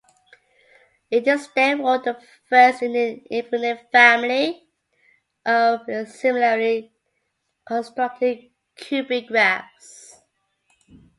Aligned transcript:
It 1.11 1.27
is 1.27 1.47
therefore 1.53 1.99
the 1.99 2.19
first 2.49 2.81
in 2.81 2.95
an 2.95 3.21
infinite 3.29 3.91
family 3.91 4.67
of 5.45 5.81
similarly 6.07 6.91
constructed 7.67 8.49
cubic 8.75 9.27
graphs. 9.27 10.23